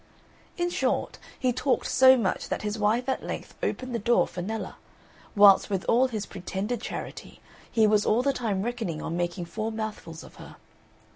In 0.57 0.71
short, 0.71 1.19
he 1.37 1.53
talked 1.53 1.85
so 1.85 2.17
much 2.17 2.49
that 2.49 2.63
his 2.63 2.79
wife 2.79 3.07
at 3.07 3.21
length 3.23 3.53
opened 3.61 3.93
the 3.93 3.99
door 3.99 4.25
for 4.25 4.41
Nella; 4.41 4.77
whilst 5.35 5.69
with 5.69 5.85
all 5.85 6.07
his 6.07 6.25
pretended 6.25 6.81
charity 6.81 7.39
he 7.71 7.85
was 7.85 8.03
all 8.03 8.23
the 8.23 8.33
time 8.33 8.63
reckoning 8.63 8.99
on 9.03 9.15
making 9.15 9.45
four 9.45 9.71
mouthfuls 9.71 10.23
of 10.23 10.37
her. 10.37 10.55